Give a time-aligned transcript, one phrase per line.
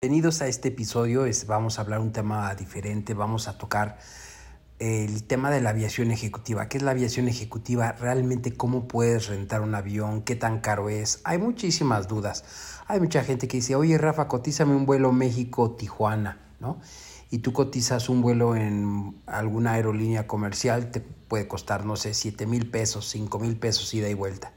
[0.00, 3.98] Bienvenidos a este episodio, vamos a hablar un tema diferente, vamos a tocar
[4.78, 6.68] el tema de la aviación ejecutiva.
[6.68, 7.90] ¿Qué es la aviación ejecutiva?
[7.90, 11.20] Realmente cómo puedes rentar un avión, qué tan caro es.
[11.24, 12.44] Hay muchísimas dudas.
[12.86, 16.78] Hay mucha gente que dice, oye Rafa, cotízame un vuelo México-Tijuana, ¿no?
[17.32, 22.46] Y tú cotizas un vuelo en alguna aerolínea comercial, te puede costar, no sé, 7
[22.46, 24.52] mil pesos, 5 mil pesos ida y vuelta.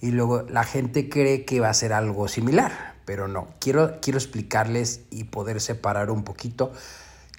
[0.00, 3.48] Y luego la gente cree que va a ser algo similar, pero no.
[3.58, 6.72] Quiero, quiero explicarles y poder separar un poquito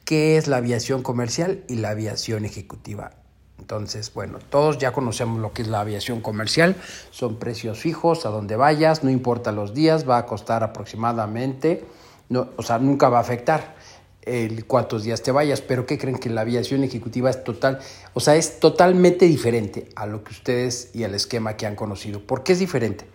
[0.05, 3.11] qué es la aviación comercial y la aviación ejecutiva.
[3.59, 6.75] Entonces, bueno, todos ya conocemos lo que es la aviación comercial,
[7.11, 11.85] son precios fijos a donde vayas, no importa los días, va a costar aproximadamente,
[12.29, 13.75] no, o sea, nunca va a afectar
[14.67, 17.79] cuántos días te vayas, pero ¿qué creen que la aviación ejecutiva es total,
[18.13, 22.21] o sea, es totalmente diferente a lo que ustedes y al esquema que han conocido?
[22.21, 23.05] ¿Por qué es diferente?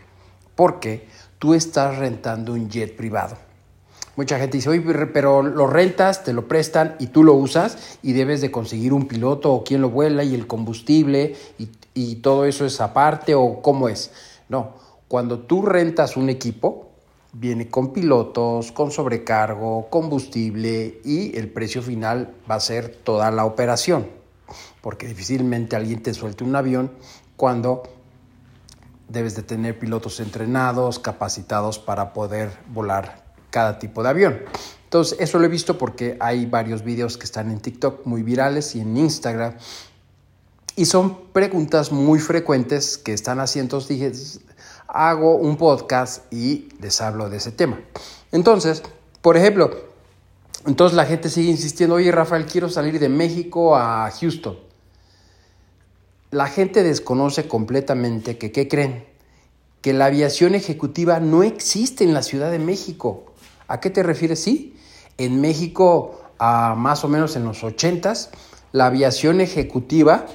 [0.55, 1.07] Porque
[1.39, 3.37] tú estás rentando un jet privado.
[4.17, 4.81] Mucha gente dice, oye,
[5.13, 9.09] pero lo rentas, te lo prestan y tú lo usas y debes de conseguir un
[9.09, 11.35] piloto o quien lo vuela y el combustible
[11.95, 14.13] y todo eso es aparte o cómo es.
[14.49, 14.75] No,
[15.09, 16.94] cuando tú rentas un equipo,
[17.35, 23.45] viene con pilotos, con sobrecargo, combustible y el precio final va a ser toda la
[23.45, 24.07] operación.
[24.81, 26.93] Porque difícilmente alguien te suelte un avión
[27.37, 27.83] cuando
[29.09, 34.41] debes de tener pilotos entrenados, capacitados para poder volar cada tipo de avión.
[34.85, 38.77] Entonces, eso lo he visto porque hay varios videos que están en TikTok muy virales
[38.77, 39.55] y en Instagram.
[40.77, 43.81] Y son preguntas muy frecuentes que están haciendo.
[44.89, 47.81] Hago un podcast y les hablo de ese tema.
[48.33, 48.83] Entonces,
[49.21, 49.71] por ejemplo,
[50.67, 54.59] entonces la gente sigue insistiendo, oye Rafael, quiero salir de México a Houston.
[56.31, 59.07] La gente desconoce completamente que, ¿qué creen?
[59.83, 63.27] Que la aviación ejecutiva no existe en la Ciudad de México.
[63.69, 64.43] ¿A qué te refieres?
[64.43, 64.77] Sí,
[65.19, 68.31] en México, a más o menos en los 80s,
[68.73, 70.27] la aviación ejecutiva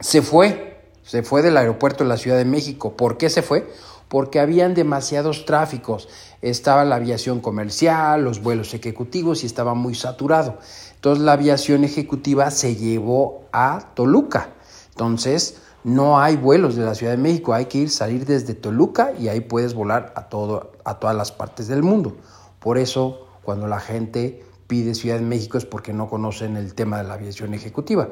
[0.00, 0.67] se fue,
[1.08, 2.92] se fue del aeropuerto de la Ciudad de México.
[2.94, 3.66] ¿Por qué se fue?
[4.08, 6.06] Porque habían demasiados tráficos.
[6.42, 10.58] Estaba la aviación comercial, los vuelos ejecutivos y estaba muy saturado.
[10.96, 14.50] Entonces la aviación ejecutiva se llevó a Toluca.
[14.90, 19.12] Entonces, no hay vuelos de la Ciudad de México, hay que ir salir desde Toluca
[19.18, 22.18] y ahí puedes volar a, todo, a todas las partes del mundo.
[22.60, 26.98] Por eso, cuando la gente pide Ciudad de México es porque no conocen el tema
[26.98, 28.08] de la aviación ejecutiva.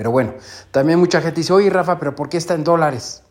[0.00, 0.32] Pero bueno,
[0.70, 3.22] también mucha gente dice, oye Rafa, pero ¿por qué está en dólares?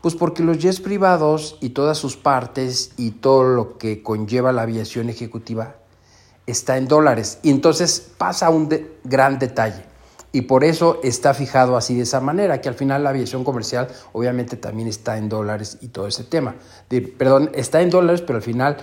[0.00, 4.62] Pues porque los jets privados y todas sus partes y todo lo que conlleva la
[4.62, 5.74] aviación ejecutiva
[6.46, 7.40] está en dólares.
[7.42, 8.68] Y entonces pasa un
[9.02, 9.86] gran detalle
[10.30, 13.88] y por eso está fijado así de esa manera, que al final la aviación comercial
[14.12, 16.54] obviamente también está en dólares y todo ese tema.
[17.18, 18.76] perdón, está en dólares, pero al final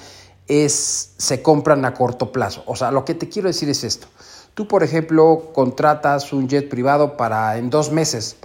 [0.50, 2.64] se compran a corto plazo.
[2.66, 4.08] O sea, lo que te quiero decir es esto.
[4.54, 8.38] Tú, por ejemplo, contratas un jet privado para en dos meses.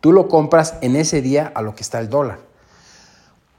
[0.00, 2.38] Tú lo compras en ese día a lo que está el dólar.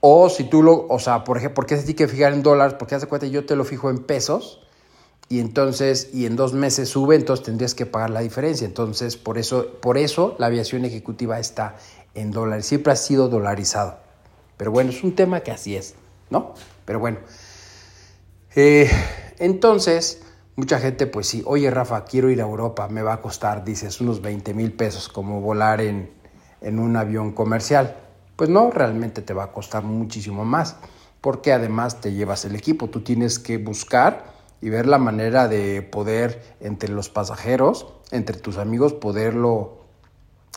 [0.01, 2.41] O si tú lo, o sea, por ejemplo, ¿por qué se tiene que fijar en
[2.41, 2.75] dólares?
[2.77, 4.61] Porque hace cuenta, yo te lo fijo en pesos
[5.29, 8.65] y entonces y en dos meses sube, entonces tendrías que pagar la diferencia.
[8.65, 11.77] Entonces, por eso, por eso la aviación ejecutiva está
[12.15, 13.97] en dólares, siempre ha sido dolarizado.
[14.57, 15.95] Pero bueno, es un tema que así es,
[16.29, 16.55] ¿no?
[16.85, 17.19] Pero bueno.
[18.55, 18.89] Eh,
[19.39, 20.21] entonces,
[20.55, 24.01] mucha gente, pues sí, oye Rafa, quiero ir a Europa, me va a costar, dices,
[24.01, 26.11] unos 20 mil pesos como volar en,
[26.61, 27.97] en un avión comercial.
[28.35, 30.77] Pues no, realmente te va a costar muchísimo más,
[31.21, 35.81] porque además te llevas el equipo, tú tienes que buscar y ver la manera de
[35.81, 39.81] poder entre los pasajeros, entre tus amigos, poderlo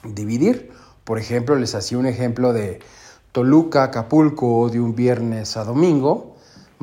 [0.04, 0.70] dividir.
[1.04, 2.80] Por ejemplo, les hacía un ejemplo de
[3.32, 6.33] Toluca, Acapulco, de un viernes a domingo,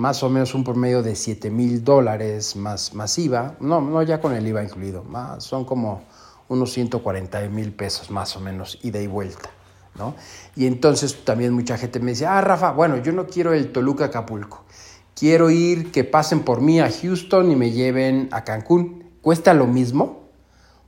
[0.02, 4.34] más o menos un promedio de 7 mil dólares más, IVA, no, no ya con
[4.34, 6.02] el IVA incluido, más, son como
[6.48, 9.50] unos 140 mil pesos más o menos, ida y vuelta.
[9.96, 10.16] ¿no?
[10.56, 14.06] Y entonces también mucha gente me dice, ah, Rafa, bueno, yo no quiero el Toluca
[14.06, 14.66] Acapulco
[15.22, 19.04] quiero ir, que pasen por mí a Houston y me lleven a Cancún.
[19.22, 20.30] ¿Cuesta lo mismo?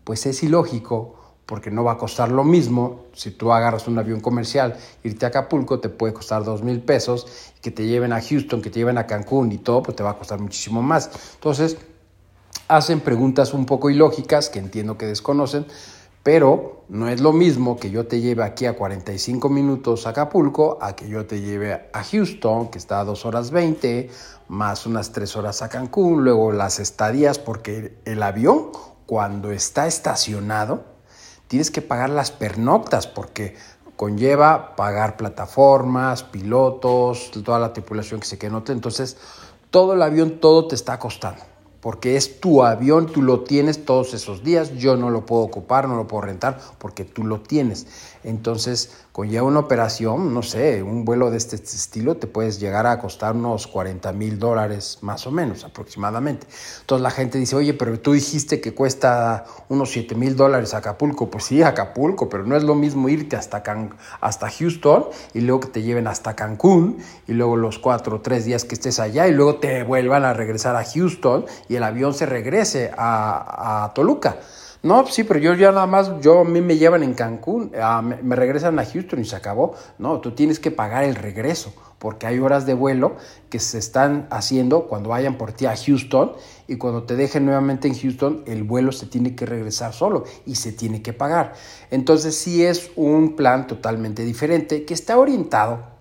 [0.03, 1.15] Pues es ilógico,
[1.53, 3.01] porque no va a costar lo mismo.
[3.13, 7.27] Si tú agarras un avión comercial, irte a Acapulco te puede costar dos mil pesos,
[7.61, 10.09] que te lleven a Houston, que te lleven a Cancún y todo, pues te va
[10.09, 11.11] a costar muchísimo más.
[11.35, 11.77] Entonces,
[12.67, 15.67] hacen preguntas un poco ilógicas que entiendo que desconocen,
[16.23, 20.79] pero no es lo mismo que yo te lleve aquí a 45 minutos a Acapulco
[20.81, 24.09] a que yo te lleve a Houston, que está a 2 horas 20,
[24.47, 28.71] más unas 3 horas a Cancún, luego las estadías, porque el avión
[29.05, 30.92] cuando está estacionado
[31.53, 33.55] tienes que pagar las pernoctas porque
[33.95, 38.71] conlleva pagar plataformas, pilotos, toda la tripulación que se quede note.
[38.71, 39.17] Entonces,
[39.69, 41.52] todo el avión, todo te está costando
[41.83, 45.89] porque es tu avión, tú lo tienes todos esos días, yo no lo puedo ocupar,
[45.89, 47.87] no lo puedo rentar, porque tú lo tienes.
[48.23, 52.87] Entonces, con ya una operación, no sé, un vuelo de este estilo te puedes llegar
[52.87, 56.47] a costar unos 40 mil dólares más o menos aproximadamente.
[56.81, 61.29] Entonces la gente dice, oye, pero tú dijiste que cuesta unos 7 mil dólares Acapulco.
[61.29, 63.61] Pues sí, Acapulco, pero no es lo mismo irte hasta,
[64.19, 65.05] hasta Houston
[65.35, 66.97] y luego que te lleven hasta Cancún
[67.27, 70.33] y luego los cuatro o tres días que estés allá y luego te vuelvan a
[70.33, 71.45] regresar a Houston
[71.75, 74.37] el avión se regrese a, Toluca.
[74.81, 77.71] No, sí, pero yo ya nada más, yo a mí me llevan en Cancún,
[78.21, 79.75] me, regresan a Houston y se acabó.
[79.97, 83.15] No, tú tienes que pagar el regreso, porque hay horas de vuelo
[83.49, 86.33] que se están haciendo cuando vayan por ti a Houston
[86.67, 90.55] y cuando te dejen nuevamente en Houston, el vuelo se tiene que regresar solo y
[90.55, 91.53] se tiene que pagar.
[91.89, 95.93] Entonces sí es un plan totalmente diferente que está orientado.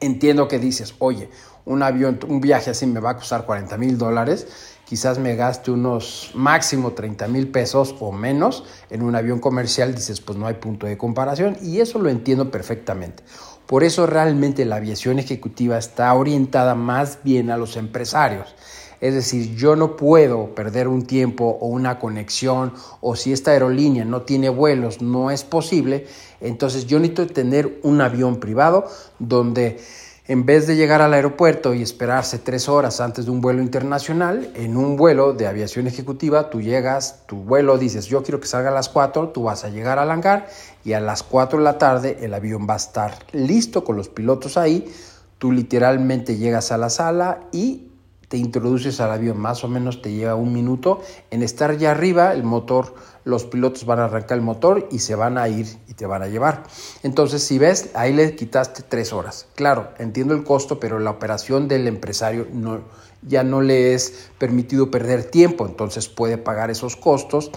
[0.00, 1.28] Entiendo que dices, oye,
[1.68, 4.46] un avión, un viaje así me va a costar 40 mil dólares
[4.88, 10.22] quizás me gaste unos máximo 30 mil pesos o menos en un avión comercial, dices,
[10.22, 13.22] pues no hay punto de comparación y eso lo entiendo perfectamente.
[13.66, 18.54] Por eso realmente la aviación ejecutiva está orientada más bien a los empresarios.
[19.02, 22.72] Es decir, yo no puedo perder un tiempo o una conexión
[23.02, 26.06] o si esta aerolínea no tiene vuelos, no es posible,
[26.40, 28.86] entonces yo necesito tener un avión privado
[29.18, 29.78] donde
[30.28, 34.52] en vez de llegar al aeropuerto y esperarse tres horas antes de un vuelo internacional,
[34.54, 38.68] en un vuelo de aviación ejecutiva, tú llegas, tu vuelo dices, yo quiero que salga
[38.68, 40.46] a las 4, tú vas a llegar al hangar
[40.84, 44.10] y a las 4 de la tarde el avión va a estar listo con los
[44.10, 44.92] pilotos ahí,
[45.38, 47.88] tú literalmente llegas a la sala y
[48.28, 52.34] te introduces al avión, más o menos te lleva un minuto en estar ya arriba,
[52.34, 52.94] el motor,
[53.28, 56.22] los pilotos van a arrancar el motor y se van a ir y te van
[56.22, 56.62] a llevar.
[57.02, 59.46] Entonces, si ves, ahí le quitaste tres horas.
[59.54, 62.80] Claro, entiendo el costo, pero la operación del empresario no,
[63.20, 67.50] ya no le es permitido perder tiempo, entonces puede pagar esos costos.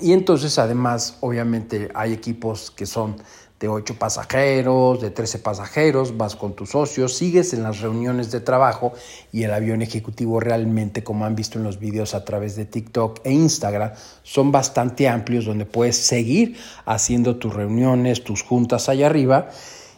[0.00, 3.16] Y entonces, además, obviamente hay equipos que son
[3.60, 8.40] de 8 pasajeros, de 13 pasajeros, vas con tus socios, sigues en las reuniones de
[8.40, 8.92] trabajo
[9.32, 13.20] y el avión ejecutivo realmente, como han visto en los videos a través de TikTok
[13.24, 19.48] e Instagram, son bastante amplios donde puedes seguir haciendo tus reuniones, tus juntas allá arriba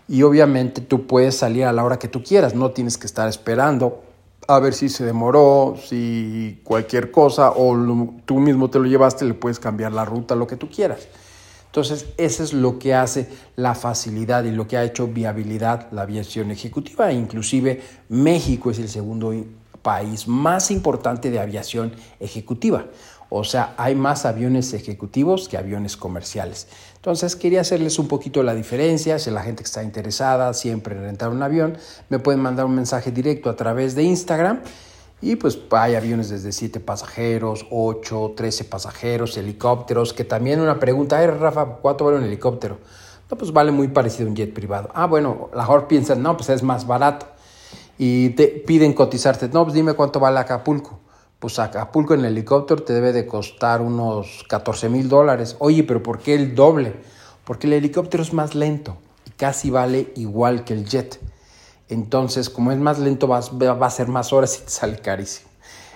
[0.09, 3.29] y obviamente tú puedes salir a la hora que tú quieras, no tienes que estar
[3.29, 4.03] esperando
[4.49, 7.77] a ver si se demoró, si cualquier cosa o
[8.25, 11.07] tú mismo te lo llevaste, le puedes cambiar la ruta, lo que tú quieras.
[11.71, 16.03] Entonces, eso es lo que hace la facilidad y lo que ha hecho viabilidad la
[16.03, 17.13] aviación ejecutiva.
[17.13, 19.33] Inclusive México es el segundo
[19.81, 22.87] país más importante de aviación ejecutiva.
[23.29, 26.67] O sea, hay más aviones ejecutivos que aviones comerciales.
[26.97, 29.21] Entonces, quería hacerles un poquito la diferencia.
[29.21, 31.79] Si la gente que está interesada siempre en rentar un avión,
[32.09, 34.61] me pueden mandar un mensaje directo a través de Instagram
[35.23, 41.19] y pues hay aviones desde 7 pasajeros, 8, 13 pasajeros, helicópteros, que también una pregunta,
[41.19, 42.79] ay Rafa, ¿cuánto vale un helicóptero?
[43.31, 44.89] No, pues vale muy parecido a un jet privado.
[44.95, 47.27] Ah, bueno, la mejor piensan, no, pues es más barato.
[47.97, 50.99] Y te piden cotizarte, no, pues dime cuánto vale Acapulco.
[51.39, 55.57] Pues Acapulco en helicóptero te debe de costar unos 14 mil dólares.
[55.59, 56.95] Oye, pero ¿por qué el doble?
[57.45, 58.97] Porque el helicóptero es más lento
[59.27, 61.21] y casi vale igual que el jet.
[61.91, 65.51] Entonces, como es más lento, va, a ser más horas y te sale carísimo.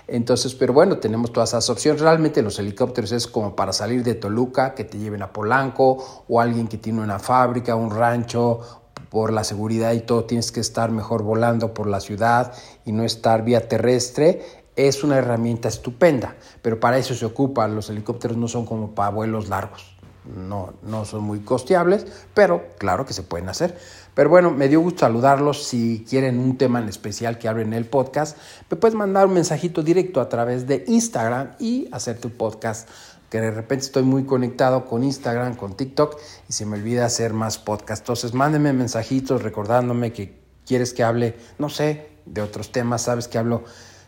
[0.06, 2.02] Entonces, pero bueno, tenemos todas esas opciones.
[2.02, 6.40] Realmente los helicópteros es como para salir de Toluca, que te lleven a Polanco, o
[6.40, 8.60] alguien que tiene una fábrica, un rancho,
[9.08, 12.52] por la seguridad y todo, tienes que estar mejor volando por la ciudad
[12.84, 14.42] y no estar vía terrestre.
[14.74, 17.76] Es una herramienta estupenda, pero para eso se ocupan.
[17.76, 23.04] Los helicópteros no son como para vuelos largos no, no son muy costeables, pero claro
[23.06, 23.78] que se pueden hacer.
[24.14, 25.64] Pero bueno, me dio gusto saludarlos.
[25.64, 28.38] Si quieren un tema en especial que hable en el podcast,
[28.70, 32.88] me puedes mandar un mensajito directo a través de Instagram y hacer tu podcast.
[33.28, 36.16] Que de repente estoy muy conectado con Instagram, con TikTok
[36.48, 38.02] y se me olvida hacer más podcast.
[38.02, 43.02] Entonces, mándenme mensajitos recordándome que quieres que hable, no sé, de otros temas.
[43.02, 43.64] Sabes que hablo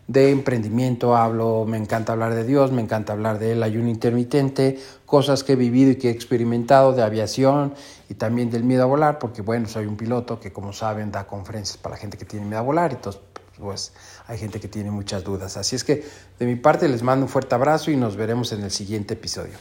[0.08, 5.42] de emprendimiento, hablo, me encanta hablar de Dios, me encanta hablar del ayuno intermitente, cosas
[5.42, 7.74] que he vivido y que he experimentado de aviación
[8.08, 11.26] y también del miedo a volar, porque bueno, soy un piloto que como saben da
[11.26, 13.20] conferencias para la gente que tiene miedo a volar, entonces
[13.58, 13.92] pues
[14.26, 15.56] hay gente que tiene muchas dudas.
[15.56, 16.04] Así es que
[16.38, 19.56] de mi parte les mando un fuerte abrazo y nos veremos en el siguiente episodio.